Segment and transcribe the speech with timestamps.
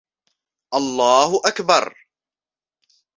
[0.73, 1.95] الله أكبر!